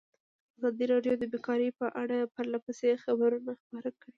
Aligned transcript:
ازادي 0.57 0.85
راډیو 0.93 1.13
د 1.19 1.23
بیکاري 1.33 1.69
په 1.79 1.85
اړه 2.01 2.17
پرله 2.33 2.59
پسې 2.65 2.89
خبرونه 3.03 3.51
خپاره 3.61 3.89
کړي. 3.99 4.09